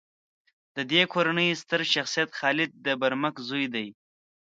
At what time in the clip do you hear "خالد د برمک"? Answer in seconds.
2.39-3.35